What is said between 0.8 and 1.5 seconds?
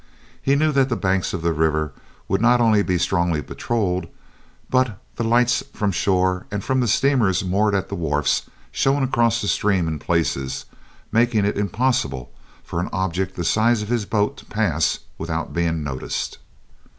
the banks of